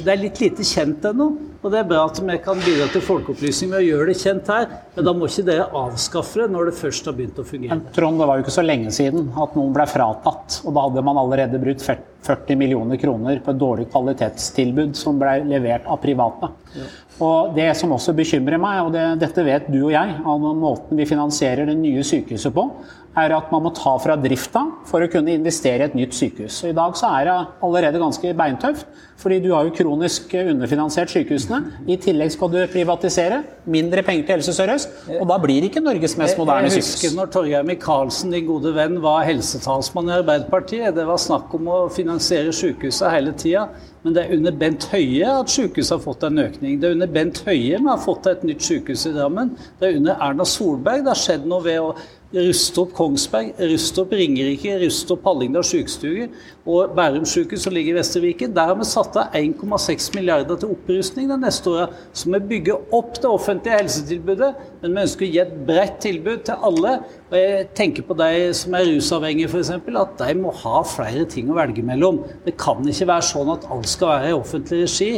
det 0.04 0.12
er 0.12 0.20
litt 0.20 0.33
litt 0.34 0.58
lite 0.58 0.64
kjent 0.66 1.04
ennå. 1.04 1.26
Og 1.64 1.72
det 1.72 1.78
er 1.80 1.86
bra 1.88 2.02
at 2.04 2.18
vi 2.20 2.36
kan 2.44 2.58
bidra 2.60 2.86
til 2.92 3.02
folkeopplysning 3.04 3.70
ved 3.72 3.80
å 3.80 3.86
gjøre 3.86 4.06
det 4.10 4.16
kjent 4.20 4.48
her. 4.52 4.66
Men 4.94 5.06
da 5.06 5.14
må 5.16 5.28
ikke 5.28 5.46
dere 5.46 5.68
avskaffe 5.80 6.42
det 6.42 6.48
når 6.52 6.68
det 6.68 6.74
først 6.76 7.06
har 7.08 7.16
begynt 7.16 7.38
å 7.40 7.46
fungere. 7.48 7.78
Men 7.78 7.94
Trond, 7.94 8.20
det 8.20 8.28
var 8.28 8.38
jo 8.38 8.44
ikke 8.44 8.56
så 8.58 8.64
lenge 8.64 8.92
siden 8.94 9.30
at 9.32 9.54
noen 9.56 9.72
ble 9.76 9.86
fratatt. 9.88 10.58
Og 10.64 10.74
da 10.76 10.84
hadde 10.88 11.04
man 11.06 11.20
allerede 11.22 11.60
brutt 11.62 11.84
40 11.84 12.60
millioner 12.60 13.00
kroner 13.00 13.40
på 13.44 13.54
et 13.54 13.60
dårlig 13.60 13.88
kvalitetstilbud 13.92 14.92
som 14.98 15.20
ble 15.20 15.38
levert 15.48 15.88
av 15.88 16.02
private. 16.04 16.52
Ja. 16.74 16.90
Og 17.24 17.54
Det 17.54 17.70
som 17.78 17.92
også 17.94 18.12
bekymrer 18.16 18.58
meg, 18.58 18.82
og 18.82 18.92
det, 18.92 19.06
dette 19.22 19.46
vet 19.46 19.70
du 19.70 19.84
og 19.86 19.94
jeg, 19.94 20.18
av 20.26 20.46
måten 20.58 20.98
vi 20.98 21.06
finansierer 21.08 21.70
det 21.70 21.78
nye 21.78 22.02
sykehuset 22.04 22.52
på, 22.54 22.66
er 23.14 23.34
at 23.36 23.50
man 23.52 23.62
må 23.64 23.70
ta 23.74 23.94
fra 24.02 24.16
drifta 24.18 24.64
for 24.88 25.04
å 25.04 25.10
kunne 25.10 25.34
investere 25.36 25.84
i 25.84 25.88
et 25.88 25.96
nytt 25.98 26.16
sykehus. 26.16 26.62
Og 26.64 26.72
I 26.72 26.76
dag 26.76 26.96
så 26.98 27.10
er 27.20 27.28
det 27.28 27.36
allerede 27.66 28.02
ganske 28.02 28.32
beintøft, 28.36 28.88
fordi 29.20 29.38
du 29.44 29.52
har 29.54 29.68
jo 29.68 29.74
kronisk 29.76 30.34
underfinansiert 30.40 31.12
sykehusene. 31.12 31.60
I 31.86 31.96
tillegg 32.02 32.34
skal 32.34 32.50
du 32.50 32.58
privatisere. 32.72 33.42
Mindre 33.70 34.02
penger 34.04 34.26
til 34.26 34.36
Helse 34.38 34.56
Sør-Øst. 34.56 34.98
Og 35.20 35.26
da 35.30 35.38
blir 35.40 35.62
det 35.62 35.70
ikke 35.70 35.84
Norges 35.84 36.16
mest 36.20 36.38
moderne 36.40 36.72
sykehus. 36.72 36.90
Jeg 36.90 37.10
husker 37.12 37.16
når 37.20 37.32
Torgeir 37.36 37.66
Micaelsen, 37.68 38.34
din 38.34 38.48
gode 38.50 38.74
venn, 38.74 38.98
var 39.04 39.24
helsetalsmann 39.28 40.10
i 40.10 40.18
Arbeiderpartiet. 40.18 40.94
Det 40.98 41.06
var 41.06 41.22
snakk 41.22 41.54
om 41.54 41.70
å 41.70 41.80
finansiere 41.94 42.54
sykehusene 42.54 43.14
hele 43.14 43.36
tida. 43.38 43.68
Men 44.04 44.12
det 44.12 44.24
er 44.24 44.34
under 44.36 44.56
Bent 44.60 44.84
Høie 44.92 45.28
at 45.32 45.48
sykehuset 45.52 45.94
har 45.94 46.02
fått 46.04 46.26
en 46.26 46.42
økning. 46.42 46.76
Det 46.80 46.90
er 46.90 46.98
under 46.98 47.08
Bent 47.14 47.40
Høie 47.46 47.78
vi 47.78 47.88
har 47.88 48.02
fått 48.02 48.26
et 48.28 48.42
nytt 48.44 48.66
sykehus 48.66 49.06
i 49.08 49.14
Drammen. 49.14 49.54
Det 49.80 49.88
er 49.88 49.96
under 50.02 50.20
Erna 50.26 50.44
Solberg 50.48 51.06
det 51.06 51.14
har 51.14 51.22
skjedd 51.22 51.46
noe 51.48 51.64
ved 51.64 51.80
å 51.80 51.94
ruste 52.34 52.82
opp 52.82 52.92
Kongsberg, 52.96 53.52
ruste 53.70 54.02
opp 54.02 54.12
Ringerike, 54.16 54.74
ruste 54.82 55.14
opp 55.14 55.26
Hallingdal 55.28 55.64
sykestue 55.66 56.28
og 56.66 56.94
Bærum 56.96 57.26
sykehus 57.28 57.66
som 57.66 57.74
ligger 57.76 57.94
i 57.94 57.98
Vestre 57.98 58.22
Viken. 58.24 58.54
Der 58.56 58.70
har 58.70 58.78
vi 58.78 58.86
satt 58.88 59.16
av 59.20 59.34
1,6 59.38 60.10
milliarder 60.16 60.58
til 60.60 60.74
opprustning 60.74 61.30
de 61.30 61.38
neste 61.40 61.70
åra. 61.70 61.88
Så 62.12 62.32
vi 62.32 62.40
bygger 62.54 62.94
opp 62.96 63.18
det 63.20 63.30
offentlige 63.30 63.80
helsetilbudet, 63.82 64.52
men 64.82 64.96
vi 64.96 65.04
ønsker 65.04 65.26
å 65.26 65.30
gi 65.30 65.42
et 65.44 65.56
bredt 65.68 65.98
tilbud 66.04 66.44
til 66.48 66.68
alle. 66.70 66.94
Og 67.30 67.38
jeg 67.38 67.66
tenker 67.78 68.08
på 68.08 68.16
de 68.18 68.30
som 68.56 68.78
er 68.78 68.88
rusavhengige 68.90 69.50
f.eks., 69.52 69.74
at 70.04 70.16
de 70.20 70.38
må 70.40 70.54
ha 70.64 70.84
flere 70.88 71.26
ting 71.30 71.52
å 71.52 71.58
velge 71.58 71.84
mellom. 71.86 72.22
Det 72.46 72.56
kan 72.60 72.82
ikke 72.88 73.10
være 73.12 73.28
sånn 73.30 73.52
at 73.54 73.68
alt 73.70 73.90
skal 73.90 74.16
være 74.16 74.32
i 74.32 74.38
offentlig 74.38 74.84
regi. 74.86 75.12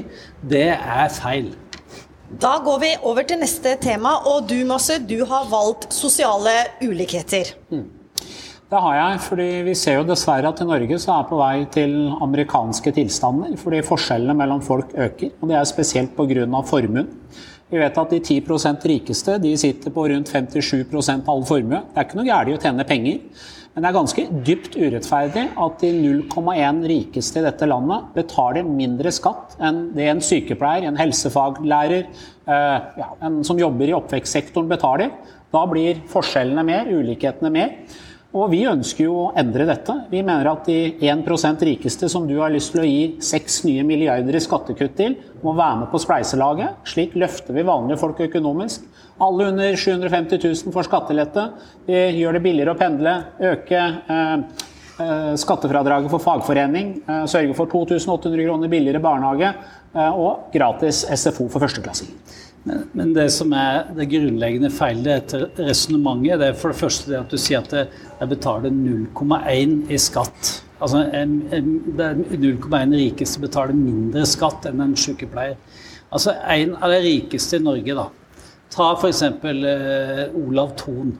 Det 0.46 0.68
er 0.74 1.08
feil. 1.16 1.54
Da 2.26 2.56
går 2.58 2.78
vi 2.82 2.88
over 3.06 3.22
til 3.22 3.38
neste 3.38 3.76
tema, 3.78 4.16
og 4.26 4.48
du 4.50 4.56
Masse, 4.66 4.98
du 4.98 5.20
har 5.30 5.46
valgt 5.46 5.92
sosiale 5.94 6.54
ulikheter. 6.82 7.52
Mm. 7.70 7.84
Det 8.66 8.78
har 8.82 8.94
jeg, 8.96 9.18
fordi 9.28 9.46
vi 9.62 9.74
ser 9.78 10.00
jo 10.00 10.06
dessverre 10.08 10.50
at 10.50 10.60
i 10.60 10.66
Norge 10.66 10.98
så 10.98 11.20
er 11.20 11.28
på 11.28 11.38
vei 11.38 11.68
til 11.70 11.92
amerikanske 12.24 12.90
tilstander. 12.96 13.52
Fordi 13.60 13.84
forskjellene 13.86 14.34
mellom 14.34 14.64
folk 14.66 14.90
øker, 14.90 15.36
og 15.38 15.52
det 15.52 15.58
er 15.60 15.68
spesielt 15.70 16.16
pga. 16.16 16.62
formuen. 16.66 17.06
Vi 17.70 17.78
vet 17.78 17.98
at 17.98 18.10
de 18.10 18.18
10% 18.18 18.88
rikeste 18.90 19.38
de 19.42 19.56
sitter 19.56 19.90
på 19.90 20.08
rundt 20.10 20.28
57 20.28 20.82
av 21.08 21.30
all 21.30 21.46
formue. 21.46 21.78
Det 21.78 21.98
er 21.98 22.08
ikke 22.08 22.18
noe 22.18 22.26
galt 22.26 22.50
i 22.50 22.58
å 22.58 22.60
tjene 22.62 22.86
penger. 22.86 23.20
Men 23.76 23.84
det 23.84 23.88
er 23.90 23.96
ganske 23.98 24.22
dypt 24.40 24.76
urettferdig 24.80 25.42
at 25.60 25.82
de 25.84 25.90
0,1 25.92 26.78
rikeste 26.88 27.42
i 27.42 27.44
dette 27.44 27.66
landet 27.68 28.06
betaler 28.14 28.64
mindre 28.64 29.10
skatt 29.12 29.52
enn 29.60 29.90
det 29.92 30.06
en 30.08 30.22
sykepleier, 30.24 30.86
en 30.88 30.96
helsefaglærer, 30.96 32.06
eh, 32.48 32.86
ja, 33.02 33.08
en 33.28 33.42
som 33.44 33.60
jobber 33.60 33.92
i 33.92 33.96
oppvekstsektoren 33.98 34.70
betaler. 34.70 35.12
Da 35.52 35.66
blir 35.68 36.00
forskjellene 36.08 36.64
mer, 36.64 36.88
ulikhetene 36.88 37.52
mer. 37.52 37.76
Og 38.32 38.48
vi 38.54 38.62
ønsker 38.64 39.04
jo 39.04 39.18
å 39.26 39.30
endre 39.36 39.68
dette. 39.68 39.92
Vi 40.08 40.24
mener 40.24 40.48
at 40.54 40.64
de 40.64 40.96
1% 41.04 41.68
rikeste 41.68 42.08
som 42.08 42.24
du 42.24 42.38
har 42.40 42.56
lyst 42.56 42.72
til 42.72 42.80
å 42.80 42.88
gi 42.88 43.04
seks 43.20 43.60
nye 43.68 43.84
milliarder 43.84 44.40
i 44.40 44.42
skattekutt 44.44 44.96
til, 44.96 45.20
må 45.44 45.52
være 45.52 45.82
med 45.82 45.92
på 45.92 46.00
spleiselaget. 46.00 46.80
Slik 46.88 47.12
løfter 47.20 47.56
vi 47.56 47.68
vanlige 47.68 48.00
folk 48.00 48.24
økonomisk. 48.24 48.88
Alle 49.18 49.48
under 49.48 49.76
750 49.76 50.40
000 50.44 50.72
får 50.72 50.88
skattelette. 50.90 51.48
Vi 51.86 52.00
gjør 52.18 52.36
det 52.36 52.42
billigere 52.44 52.74
å 52.74 52.78
pendle. 52.78 53.14
Øke 53.52 53.78
eh, 53.80 54.34
eh, 55.00 55.30
skattefradraget 55.40 56.12
for 56.12 56.20
fagforening. 56.20 56.98
Eh, 57.06 57.22
sørge 57.30 57.56
for 57.56 57.70
2800 57.72 58.44
kroner 58.44 58.72
billigere 58.72 59.00
barnehage. 59.00 59.54
Eh, 59.94 60.18
og 60.20 60.50
gratis 60.52 61.06
SFO 61.08 61.48
for 61.48 61.64
førsteklassinger. 61.64 62.42
Men, 62.66 62.82
men, 62.98 63.14
det 63.14 63.28
som 63.32 63.52
er 63.54 63.86
det 63.96 64.08
grunnleggende 64.10 64.72
feilet 64.74 65.12
etter 65.14 65.46
resonnementet, 65.68 66.40
det 66.42 66.50
er 66.50 66.60
for 66.60 66.74
det 66.74 66.80
første 66.80 67.12
det 67.12 67.20
at 67.20 67.32
du 67.32 67.38
sier 67.38 67.62
at 67.62 67.72
jeg 67.78 68.30
betaler 68.32 68.74
0,1 68.74 69.76
i 69.86 70.00
skatt. 70.02 70.50
Altså 70.82 71.06
0,1 71.08 72.96
rikeste 72.98 73.40
betaler 73.40 73.78
mindre 73.78 74.26
skatt 74.28 74.66
enn 74.68 74.82
en 74.82 74.96
sykepleier. 74.98 75.56
Altså 76.10 76.34
en 76.52 76.74
av 76.76 76.92
de 76.92 77.00
rikeste 77.06 77.56
i 77.56 77.64
Norge, 77.64 77.96
da. 77.96 78.10
Ta 78.70 78.92
f.eks. 78.96 79.22
Eh, 79.22 80.26
Olav 80.34 80.76
Thon. 80.80 81.16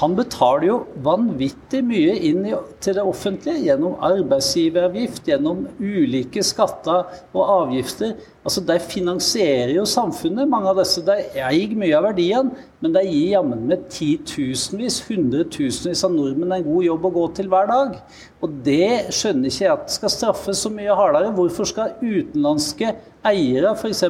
Han 0.00 0.14
betaler 0.16 0.64
jo 0.64 0.76
vanvittig 1.04 1.82
mye 1.84 2.14
inn 2.24 2.46
til 2.80 2.94
det 2.96 3.02
offentlige 3.04 3.66
gjennom 3.66 3.98
arbeidsgiveravgift, 4.00 5.26
gjennom 5.28 5.66
ulike 5.76 6.40
skatter 6.46 7.10
og 7.34 7.42
avgifter. 7.42 8.14
Altså, 8.42 8.60
De 8.66 8.74
finansierer 8.80 9.76
jo 9.76 9.84
samfunnet, 9.86 10.48
mange 10.50 10.70
av 10.72 10.80
disse. 10.80 11.02
De 11.06 11.14
eier 11.38 11.76
mye 11.78 11.94
av 11.94 12.08
verdiene, 12.08 12.64
men 12.82 12.94
de 12.96 13.04
gir 13.06 13.36
jammen 13.36 13.62
med 13.70 13.84
titusenvis, 13.92 14.98
hundretusenvis 15.06 16.02
av 16.08 16.14
nordmenn 16.16 16.56
en 16.56 16.66
god 16.66 16.88
jobb 16.88 17.06
å 17.06 17.12
gå 17.14 17.26
til 17.38 17.50
hver 17.52 17.70
dag. 17.70 17.94
Og 18.42 18.58
det 18.66 19.14
skjønner 19.14 19.52
ikke 19.52 19.64
jeg 19.64 19.74
at 19.76 19.94
skal 19.94 20.14
straffes 20.16 20.64
så 20.66 20.72
mye 20.74 20.98
hardere. 20.98 21.30
Hvorfor 21.36 21.70
skal 21.70 21.94
utenlandske 22.02 22.96
eiere 23.30 23.76
f.eks. 23.76 24.02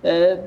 Eh, 0.00 0.40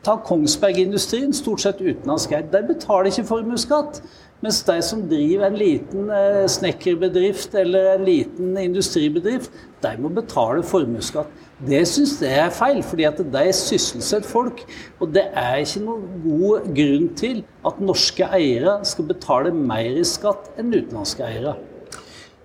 ta 0.00 0.16
Kongsberg-industrien, 0.24 1.36
stort 1.36 1.60
sett 1.60 1.82
utenlandsk 1.84 2.32
eid. 2.32 2.48
De 2.54 2.64
betaler 2.72 3.12
ikke 3.12 3.28
formuesskatt. 3.28 4.00
Mens 4.40 4.62
de 4.64 4.78
som 4.80 5.02
driver 5.04 5.50
en 5.50 5.58
liten 5.60 6.10
eh, 6.16 6.46
snekkerbedrift 6.48 7.54
eller 7.60 7.90
en 7.94 8.06
liten 8.06 8.54
industribedrift, 8.56 9.52
de 9.84 9.90
må 10.00 10.08
betale 10.16 10.64
formuesskatt. 10.64 11.28
Det 11.60 11.82
syns 11.84 12.14
jeg 12.24 12.38
er 12.40 12.54
feil, 12.56 12.78
fordi 12.80 13.04
at 13.04 13.18
de 13.20 13.42
sysselsetter 13.52 14.28
folk. 14.28 14.62
Og 14.96 15.12
det 15.12 15.26
er 15.36 15.58
ikke 15.60 15.82
noen 15.84 16.22
god 16.24 16.70
grunn 16.78 17.10
til 17.20 17.42
at 17.68 17.82
norske 17.84 18.30
eiere 18.32 18.78
skal 18.88 19.10
betale 19.10 19.52
mer 19.52 20.00
i 20.00 20.06
skatt 20.08 20.48
enn 20.56 20.72
utenlandske 20.72 21.26
eiere. 21.26 21.58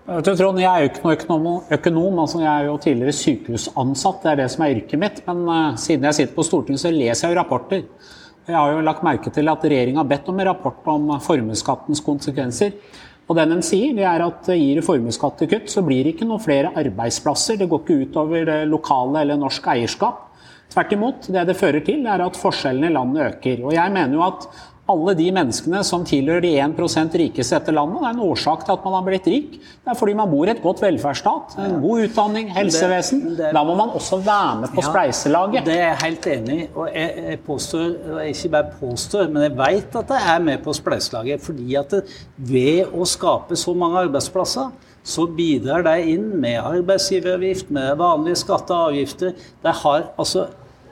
Trond, 0.06 0.60
jeg 0.62 0.68
er 0.68 0.84
jo 0.84 0.90
ikke 0.90 1.02
noe 1.02 1.16
økonom, 1.16 1.46
økonom 1.74 2.20
altså 2.22 2.38
jeg 2.44 2.52
er 2.52 2.68
jo 2.68 2.76
tidligere 2.78 3.14
sykehusansatt, 3.16 4.20
det 4.22 4.30
er 4.30 4.38
det 4.38 4.50
som 4.52 4.62
er 4.62 4.76
yrket 4.76 5.00
mitt. 5.02 5.24
Men 5.26 5.40
uh, 5.48 5.80
siden 5.80 6.06
jeg 6.06 6.20
sitter 6.20 6.36
på 6.36 6.44
Stortinget, 6.46 6.84
så 6.84 6.92
leser 6.94 7.26
jeg 7.26 7.34
jo 7.34 7.40
rapporter. 7.40 7.82
Jeg 8.46 8.54
har 8.54 8.70
jo 8.70 8.82
lagt 8.86 9.02
merke 9.02 9.30
til 9.34 9.50
at 9.50 9.64
regjeringa 9.66 10.04
har 10.04 10.10
bedt 10.10 10.28
om 10.30 10.38
en 10.38 10.46
rapport 10.46 10.84
om 10.92 11.08
formuesskattens 11.22 12.02
konsekvenser. 12.06 12.76
Og 13.26 13.34
det 13.34 13.48
den 13.50 13.64
sier, 13.66 13.90
det 13.96 14.04
er 14.06 14.22
at 14.22 14.46
gir 14.54 14.78
formelskatt 14.86 15.40
til 15.40 15.50
kutt, 15.50 15.72
så 15.72 15.82
blir 15.82 16.06
det 16.06 16.12
ikke 16.14 16.28
noen 16.28 16.44
flere 16.44 16.70
arbeidsplasser. 16.78 17.58
Det 17.58 17.66
går 17.72 17.82
ikke 17.82 17.96
utover 18.04 18.46
det 18.46 18.60
lokale 18.70 19.24
eller 19.24 19.40
norsk 19.40 19.66
eierskap. 19.72 20.22
Tvert 20.70 20.94
imot, 20.94 21.26
det 21.34 21.42
det 21.48 21.58
fører 21.58 21.82
til, 21.86 22.06
er 22.06 22.22
at 22.22 22.38
forskjellene 22.38 22.92
i 22.92 22.94
landet 22.94 23.24
øker. 23.26 23.64
Og 23.66 23.74
jeg 23.74 23.94
mener 23.98 24.14
jo 24.14 24.22
at 24.28 24.46
alle 24.90 25.14
de 25.18 25.26
menneskene 25.34 25.80
som 25.86 26.04
tilhører 26.06 26.44
de 26.44 26.52
1 26.62 27.16
rikeste 27.18 27.56
etter 27.58 27.74
landet. 27.74 27.98
Det 28.02 28.08
er 28.08 28.14
en 28.14 28.22
årsak 28.28 28.62
til 28.64 28.74
at 28.76 28.84
man 28.86 28.94
har 28.94 29.04
blitt 29.08 29.26
rik. 29.30 29.56
Det 29.58 29.92
er 29.92 29.98
fordi 29.98 30.14
man 30.18 30.30
bor 30.30 30.46
i 30.46 30.52
et 30.52 30.62
godt 30.62 30.82
velferdsstat, 30.84 31.56
en 31.62 31.78
god 31.82 32.04
utdanning, 32.06 32.52
helsevesen. 32.54 33.22
Det, 33.26 33.36
det, 33.40 33.52
da 33.56 33.64
må 33.66 33.74
man 33.78 33.90
også 33.98 34.20
være 34.22 34.60
med 34.62 34.74
på 34.74 34.84
ja, 34.84 34.90
spleiselaget. 34.90 35.66
Det 35.66 35.74
er 35.74 35.88
jeg 35.88 36.00
helt 36.04 36.28
enig 36.36 36.58
i. 36.58 36.66
Og 36.74 36.90
jeg, 36.92 37.24
jeg 37.32 37.40
påstår, 37.46 37.88
ikke 38.30 38.52
bare 38.54 38.74
påstår, 38.80 39.30
men 39.32 39.48
jeg 39.48 39.56
vet 39.58 39.98
at 40.02 40.12
jeg 40.16 40.34
er 40.34 40.44
med 40.50 40.62
på 40.66 40.74
spleiselaget. 40.78 41.42
Fordi 41.46 41.78
at 41.82 41.96
det, 41.96 42.04
ved 42.36 42.94
å 42.94 43.08
skape 43.08 43.58
så 43.58 43.74
mange 43.74 44.06
arbeidsplasser, 44.06 44.70
så 45.06 45.26
bidrar 45.30 45.84
de 45.86 46.14
inn 46.14 46.30
med 46.42 46.58
arbeidsgiveravgift, 46.60 47.70
med 47.74 47.98
vanlige 47.98 48.40
skatter 48.42 48.74
og 48.74 48.92
avgifter. 48.92 49.34
De 49.62 49.74
har 49.82 50.08
altså 50.18 50.46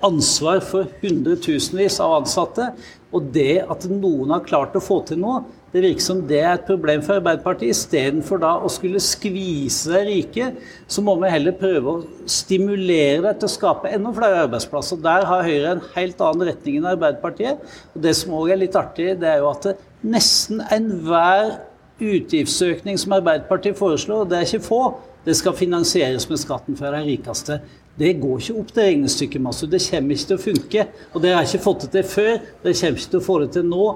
ansvar 0.04 0.62
for 0.64 0.90
hundretusenvis 1.02 2.00
av 2.04 2.20
ansatte. 2.20 2.70
Og 3.14 3.28
det 3.34 3.62
at 3.70 3.84
noen 3.90 4.32
har 4.34 4.46
klart 4.46 4.74
å 4.74 4.82
få 4.82 5.00
til 5.06 5.20
noe, 5.22 5.44
det 5.74 5.82
virker 5.82 6.04
som 6.04 6.20
det 6.26 6.38
er 6.38 6.52
et 6.52 6.66
problem 6.68 7.00
for 7.02 7.18
Arbeiderpartiet. 7.18 7.74
Istedenfor 7.74 8.38
da 8.42 8.52
å 8.62 8.70
skulle 8.70 9.02
skvise 9.02 9.90
de 9.90 10.02
rike, 10.06 10.48
så 10.86 11.02
må 11.02 11.16
vi 11.18 11.32
heller 11.32 11.56
prøve 11.58 11.90
å 11.90 12.26
stimulere 12.30 13.24
det 13.24 13.32
til 13.40 13.48
å 13.48 13.54
skape 13.56 13.90
enda 13.90 14.12
flere 14.14 14.44
arbeidsplasser. 14.44 15.02
Der 15.02 15.26
har 15.26 15.46
Høyre 15.46 15.72
en 15.74 15.82
helt 15.96 16.22
annen 16.22 16.50
retning 16.50 16.78
enn 16.78 16.90
Arbeiderpartiet. 16.92 17.62
Og 17.94 18.06
det 18.06 18.14
som 18.18 18.36
òg 18.38 18.54
er 18.54 18.62
litt 18.62 18.78
artig, 18.78 19.16
det 19.18 19.32
er 19.32 19.42
jo 19.42 19.50
at 19.50 19.72
nesten 20.06 20.62
enhver 20.74 21.56
utgiftsøkning 22.02 22.98
som 22.98 23.18
Arbeiderpartiet 23.18 23.78
foreslår, 23.78 24.22
og 24.22 24.30
det 24.30 24.40
er 24.40 24.48
ikke 24.48 24.68
få, 24.68 24.82
det 25.26 25.34
skal 25.38 25.56
finansieres 25.56 26.26
med 26.30 26.38
skatten 26.42 26.78
fra 26.78 26.90
de 26.94 27.02
rikeste. 27.06 27.58
Det 27.98 28.10
går 28.18 28.40
ikke 28.40 28.56
opp, 28.58 28.72
det 28.74 28.88
regnestykket. 28.88 29.42
Masse. 29.44 29.68
Det 29.70 29.82
kommer 29.84 30.16
ikke 30.16 30.30
til 30.30 30.38
å 30.38 30.44
funke. 30.48 30.88
Og 31.12 31.22
det 31.22 31.36
har 31.36 31.46
ikke 31.46 31.62
fått 31.62 31.86
det 31.86 31.92
til 31.94 32.10
før. 32.10 32.34
Det 32.64 32.74
kommer 32.80 32.98
ikke 32.98 33.12
til 33.12 33.20
å 33.20 33.28
få 33.28 33.38
det 33.44 33.52
til 33.54 33.70
nå 33.70 33.86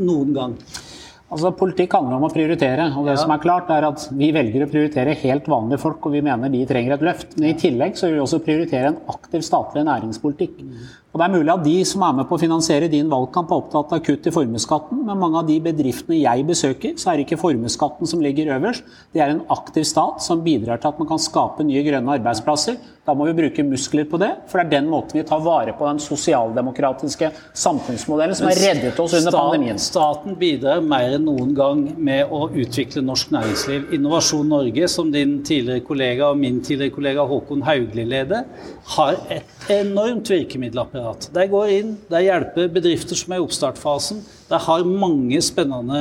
noen 0.00 0.32
gang. 0.36 0.56
Altså, 1.32 1.52
Politikk 1.56 1.94
handler 1.96 2.18
om 2.18 2.26
å 2.28 2.32
prioritere. 2.32 2.90
og 2.96 3.06
det 3.08 3.14
ja. 3.16 3.20
som 3.22 3.32
er 3.32 3.40
klart 3.40 3.70
er 3.72 3.86
at 3.88 4.04
Vi 4.12 4.32
velger 4.36 4.66
å 4.66 4.72
prioritere 4.72 5.16
helt 5.22 5.46
vanlige 5.48 5.80
folk, 5.80 6.04
og 6.04 6.16
vi 6.16 6.24
mener 6.24 6.52
de 6.52 6.64
trenger 6.68 6.96
et 6.96 7.06
løft. 7.08 7.38
Men 7.38 7.52
i 7.52 7.60
tillegg 7.60 7.96
så 7.96 8.08
vil 8.08 8.18
vi 8.18 8.24
også 8.26 8.42
prioritere 8.44 8.92
en 8.92 9.00
aktiv 9.12 9.44
statlig 9.44 9.84
næringspolitikk. 9.88 10.60
Og 11.12 11.20
Det 11.20 11.26
er 11.26 11.32
mulig 11.34 11.52
at 11.52 11.64
de 11.66 11.74
som 11.84 12.02
er 12.06 12.12
med 12.16 12.24
på 12.24 12.38
å 12.38 12.40
finansiere 12.40 12.88
din 12.88 13.10
valgkamp, 13.12 13.50
er 13.52 13.60
opptatt 13.60 13.90
av 13.92 14.00
kutt 14.00 14.24
i 14.24 14.32
formuesskatten, 14.32 15.02
men 15.04 15.18
mange 15.20 15.42
av 15.42 15.48
de 15.50 15.58
bedriftene 15.60 16.22
jeg 16.22 16.46
besøker, 16.48 16.94
så 16.96 17.10
er 17.12 17.18
det 17.20 17.26
ikke 17.26 17.40
formuesskatten 17.42 18.08
som 18.08 18.22
ligger 18.24 18.54
øverst. 18.56 18.86
Det 19.12 19.20
er 19.20 19.34
en 19.34 19.42
aktiv 19.52 19.84
stat 19.84 20.24
som 20.24 20.40
bidrar 20.40 20.80
til 20.80 20.88
at 20.88 21.02
man 21.02 21.10
kan 21.10 21.20
skape 21.20 21.66
nye 21.68 21.84
grønne 21.84 22.16
arbeidsplasser. 22.16 22.80
Da 23.04 23.12
må 23.18 23.26
vi 23.28 23.34
bruke 23.34 23.64
muskler 23.66 24.06
på 24.08 24.16
det, 24.22 24.30
for 24.48 24.62
det 24.62 24.64
er 24.64 24.72
den 24.78 24.88
måten 24.88 25.18
vi 25.18 25.26
tar 25.28 25.42
vare 25.44 25.74
på 25.76 25.84
den 25.88 26.00
sosialdemokratiske 26.00 27.28
samfunnsmodellen 27.60 28.38
som 28.38 28.48
har 28.48 28.60
reddet 28.62 29.00
oss 29.02 29.16
under 29.18 29.36
pandemien. 29.36 29.80
Staten 29.82 30.38
bidrar 30.40 30.80
mer 30.86 31.18
enn 31.18 31.26
noen 31.28 31.52
gang 31.58 31.82
med 31.98 32.32
å 32.32 32.46
utvikle 32.48 33.04
norsk 33.04 33.34
næringsliv. 33.36 33.90
Innovasjon 33.98 34.48
Norge, 34.54 34.88
som 34.88 35.12
din 35.12 35.40
tidligere 35.44 35.84
kollega 35.84 36.30
og 36.30 36.40
min 36.40 36.62
tidligere 36.64 36.94
kollega 36.94 37.26
Håkon 37.28 37.66
Haugli 37.68 38.06
leder, 38.08 38.46
har 38.96 39.18
et 39.34 39.61
enormt 39.70 40.30
virkemiddelapparat 40.30 41.02
apparat. 41.02 41.28
De 41.34 41.46
går 41.50 41.72
inn, 41.72 41.92
de 42.10 42.22
hjelper 42.24 42.70
bedrifter 42.72 43.18
som 43.18 43.32
er 43.32 43.40
i 43.40 43.44
oppstartfasen. 43.44 44.22
De 44.48 44.58
har 44.58 44.84
mange 44.84 45.40
spennende 45.42 46.00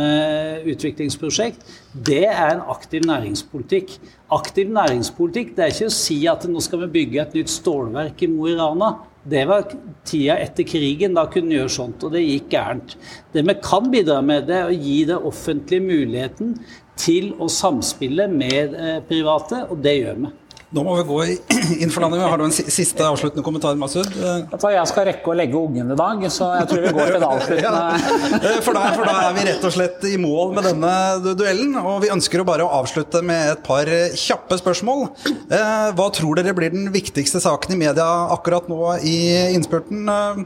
utviklingsprosjekt. 0.67 1.61
Det 1.93 2.25
er 2.27 2.55
en 2.55 2.65
aktiv 2.71 3.05
næringspolitikk. 3.07 3.97
Aktiv 4.31 4.71
næringspolitikk 4.71 5.55
det 5.55 5.65
er 5.65 5.73
ikke 5.73 5.91
å 5.91 5.95
si 5.95 6.19
at 6.27 6.47
nå 6.49 6.61
skal 6.63 6.85
vi 6.85 6.91
bygge 6.99 7.21
et 7.21 7.39
nytt 7.39 7.51
stålverk 7.51 8.21
i 8.23 8.31
Mo 8.31 8.49
i 8.49 8.57
Rana. 8.59 8.93
Det 9.23 9.45
var 9.45 9.67
tida 10.07 10.39
etter 10.41 10.65
krigen. 10.65 11.15
Da 11.15 11.27
kunne 11.29 11.51
vi 11.51 11.59
gjøre 11.59 11.75
sånt, 11.77 12.03
og 12.03 12.15
det 12.15 12.25
gikk 12.25 12.51
gærent. 12.55 12.97
Det 13.33 13.45
vi 13.45 13.57
kan 13.61 13.91
bidra 13.93 14.21
med, 14.25 14.47
det 14.49 14.57
er 14.57 14.69
å 14.69 14.77
gi 14.77 15.01
det 15.09 15.19
offentlige 15.19 15.85
muligheten 15.85 16.55
til 17.01 17.31
å 17.41 17.47
samspille 17.49 18.27
med 18.29 18.75
eh, 18.77 18.99
private, 19.07 19.65
og 19.69 19.81
det 19.81 19.99
gjør 19.99 20.23
vi. 20.25 20.31
Nå 20.71 20.83
må 20.87 20.93
vi 21.01 21.03
gå 21.07 21.15
inn 21.83 21.91
for 21.91 22.05
landet. 22.05 22.21
Har 22.23 22.39
du 22.39 22.45
en 22.45 22.53
siste 22.55 23.03
avsluttende 23.03 23.43
kommentar, 23.43 23.75
Masud? 23.79 24.07
Jeg 24.15 24.87
skal 24.87 25.07
rekke 25.09 25.33
å 25.33 25.35
legge 25.35 25.59
ungen 25.59 25.91
i 25.91 25.97
dag, 25.99 26.23
så 26.31 26.47
jeg 26.61 26.69
tror 26.69 26.85
vi 26.85 26.93
går 26.95 27.11
til 27.11 27.23
det 27.23 27.31
avsluttende. 27.31 27.81
Ja, 28.41 28.53
for, 28.63 28.75
da, 28.77 28.85
for 28.95 29.05
da 29.07 29.15
er 29.27 29.35
vi 29.35 29.43
rett 29.49 29.65
og 29.67 29.73
slett 29.75 30.05
i 30.07 30.15
mål 30.21 30.53
med 30.55 30.65
denne 30.69 30.93
duellen. 31.35 31.75
Og 31.81 31.99
vi 32.05 32.11
ønsker 32.13 32.41
å 32.41 32.47
bare 32.47 32.65
å 32.65 32.71
avslutte 32.79 33.21
med 33.25 33.51
et 33.57 33.65
par 33.65 33.89
kjappe 34.17 34.57
spørsmål. 34.61 35.03
Eh, 35.27 35.89
hva 35.97 36.07
tror 36.15 36.39
dere 36.39 36.55
blir 36.57 36.71
den 36.73 36.87
viktigste 36.93 37.41
saken 37.43 37.75
i 37.75 37.81
media 37.83 38.07
akkurat 38.33 38.71
nå 38.71 38.95
i 39.03 39.17
innspurten? 39.57 40.07
Eh, 40.07 40.41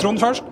Trond 0.00 0.20
først? 0.22 0.44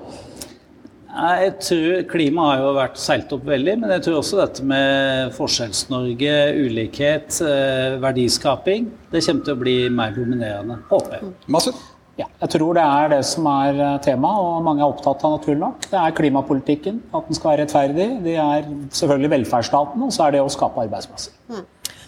Jeg 1.08 1.52
tror 1.64 2.02
Klima 2.10 2.46
har 2.50 2.62
jo 2.62 2.72
vært 2.76 2.98
seilt 3.00 3.30
opp 3.32 3.46
veldig, 3.48 3.78
men 3.80 3.92
jeg 3.96 4.02
tror 4.04 4.18
også 4.20 4.40
dette 4.42 4.64
med 4.68 5.30
Forskjells-Norge, 5.38 6.34
ulikhet, 6.66 7.38
eh, 7.48 7.96
verdiskaping, 8.02 8.90
det 9.10 9.22
kommer 9.24 9.46
til 9.46 9.56
å 9.56 9.60
bli 9.62 9.76
mer 9.88 10.12
dominerende, 10.12 10.76
håper 10.90 11.16
jeg. 11.16 11.30
Masud? 11.48 11.78
Ja, 12.18 12.26
jeg 12.42 12.50
tror 12.50 12.74
det 12.74 12.82
er 12.82 13.12
det 13.12 13.22
som 13.24 13.46
er 13.46 13.78
eh, 13.78 13.96
tema, 14.04 14.34
og 14.42 14.60
mange 14.66 14.84
er 14.84 14.92
opptatt 14.92 15.24
av 15.24 15.38
naturlig 15.38 15.62
nok. 15.62 15.88
Det 15.88 15.98
er 16.02 16.16
klimapolitikken, 16.18 17.00
at 17.14 17.30
den 17.30 17.38
skal 17.38 17.54
være 17.54 17.64
rettferdig. 17.64 18.08
Det 18.26 18.36
er 18.42 18.68
selvfølgelig 19.00 19.32
velferdsstaten, 19.38 20.04
og 20.04 20.12
så 20.12 20.26
er 20.26 20.36
det 20.36 20.44
å 20.44 20.52
skape 20.52 20.84
arbeidsplasser. 20.84 21.32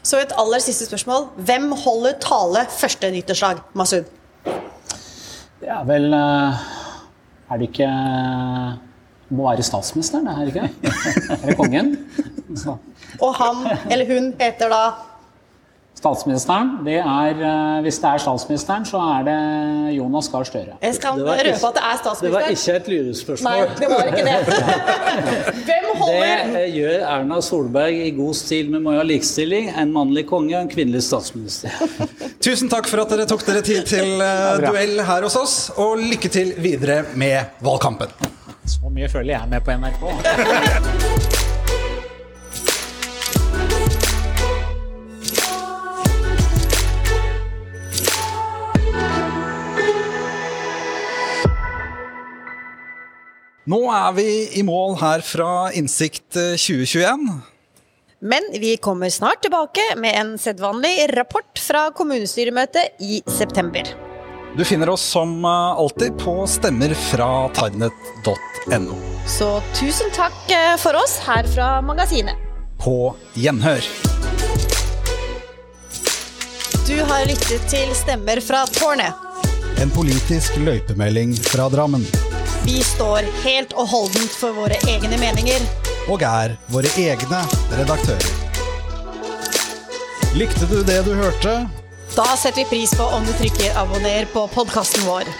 Så 0.02 0.20
et 0.20 0.36
aller 0.40 0.60
siste 0.64 0.88
spørsmål. 0.88 1.28
Hvem 1.48 1.70
holder 1.86 2.20
tale 2.20 2.66
første 2.72 3.10
nyttårsdag, 3.16 3.64
Masud? 3.78 4.12
Det 5.60 5.68
er 5.68 5.88
vel 5.88 6.12
eh, 6.16 6.62
Er 7.50 7.58
det 7.58 7.68
ikke 7.72 7.90
må 9.30 9.46
være 9.48 9.66
statsministeren, 9.66 10.26
er 10.26 10.44
det 10.44 10.54
ikke? 10.54 10.68
Er 11.36 11.46
det 11.46 11.56
kongen? 11.58 11.94
Så. 12.58 12.76
Og 13.20 13.34
han 13.38 13.64
eller 13.90 14.10
hun 14.10 14.34
heter 14.40 14.70
da 14.72 14.82
Statsministeren, 16.00 16.68
det 16.86 16.96
er 16.96 17.40
eh, 17.44 17.80
Hvis 17.84 17.98
det 18.00 18.08
er 18.08 18.20
statsministeren, 18.22 18.86
så 18.88 19.00
er 19.18 19.26
det 19.26 19.40
Jonas 19.98 20.30
Gahr 20.32 20.46
Støre. 20.48 20.78
Jeg 20.80 20.96
skal 20.96 21.20
røpe 21.20 21.34
at 21.36 21.44
det 21.44 21.50
er 21.50 21.98
Det 22.22 22.32
var 22.32 22.46
statsministeren. 22.46 22.54
ikke 22.56 22.76
et 22.76 23.42
Nei, 23.44 23.58
det 23.80 23.90
var 23.90 24.08
ikke 24.08 24.24
det. 24.24 24.38
Hvem 25.68 25.90
holder 26.00 26.48
Det 26.54 26.62
eh, 26.62 26.74
gjør 26.78 27.06
Erna 27.10 27.40
Solberg 27.44 28.00
i 28.06 28.10
god 28.16 28.34
stil. 28.34 28.72
Vi 28.72 28.80
må 28.80 28.96
jo 28.96 29.02
ha 29.02 29.04
likestilling. 29.04 29.70
En 29.76 29.92
mannlig 29.92 30.24
konge 30.30 30.56
og 30.56 30.62
en 30.62 30.72
kvinnelig 30.72 31.04
statsminister. 31.04 31.76
Tusen 32.48 32.72
takk 32.72 32.88
for 32.88 33.04
at 33.04 33.12
dere 33.12 33.28
tok 33.28 33.44
dere 33.50 33.60
tid 33.66 33.84
til 33.84 34.24
eh, 34.24 34.64
duell 34.64 35.04
her 35.04 35.28
hos 35.28 35.36
oss, 35.36 35.56
og 35.76 36.00
lykke 36.00 36.32
til 36.32 36.54
videre 36.64 37.02
med 37.12 37.60
valgkampen. 37.60 38.38
Så 38.70 38.90
mye 38.92 39.08
føler 39.10 39.34
jeg 39.34 39.50
med 39.50 39.60
på 39.66 39.74
NRK. 39.74 40.02
Nå 53.70 53.78
er 53.92 54.12
vi 54.16 54.28
i 54.58 54.62
mål 54.66 54.96
her 54.98 55.22
fra 55.22 55.70
Innsikt 55.78 56.38
eh, 56.38 56.56
2021. 56.58 57.26
Men 58.20 58.48
vi 58.60 58.74
kommer 58.82 59.12
snart 59.14 59.42
tilbake 59.44 59.84
med 60.00 60.16
en 60.16 60.36
sedvanlig 60.40 61.10
rapport 61.14 61.62
fra 61.68 61.86
kommunestyremøtet 61.96 62.98
i 63.00 63.22
september. 63.30 64.09
Du 64.56 64.64
finner 64.64 64.88
oss 64.88 65.02
som 65.02 65.44
eh, 65.44 65.50
alltid 65.50 66.18
på 66.18 66.46
stemmer 66.46 66.94
fra 66.94 67.48
tarnet.no. 67.48 68.94
Så 69.26 69.62
tusen 69.74 70.10
takk 70.14 70.50
eh, 70.50 70.76
for 70.78 70.94
oss 70.94 71.18
her 71.26 71.46
fra 71.46 71.82
magasinet. 71.82 72.34
På 72.78 73.14
gjenhør. 73.34 73.84
Du 76.86 76.96
har 77.06 77.26
lyttet 77.26 77.68
til 77.70 77.92
Stemmer 77.94 78.40
fra 78.42 78.64
tårnet. 78.66 79.14
En 79.78 79.90
politisk 79.94 80.56
løypemelding 80.58 81.36
fra 81.36 81.68
Drammen. 81.70 82.02
Vi 82.64 82.80
står 82.82 83.28
helt 83.44 83.76
og 83.78 83.86
holdent 83.92 84.34
for 84.34 84.56
våre 84.56 84.80
egne 84.90 85.20
meninger. 85.20 85.62
Og 86.10 86.24
er 86.26 86.56
våre 86.72 86.90
egne 86.98 87.44
redaktører. 87.78 88.32
Likte 90.34 90.66
du 90.66 90.80
det 90.86 91.04
du 91.06 91.14
hørte? 91.14 91.54
Da 92.16 92.36
setter 92.36 92.56
vi 92.56 92.64
pris 92.64 92.94
på 92.96 93.02
om 93.02 93.26
du 93.26 93.32
trykker 93.32 93.76
abonner 93.78 94.26
på 94.32 94.46
podkasten 94.54 95.06
vår. 95.06 95.30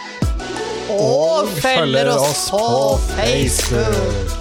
Og, 0.91 1.49
følger 1.63 2.13
oss 2.17 2.51
på 2.51 3.01
Facebook. 3.17 4.40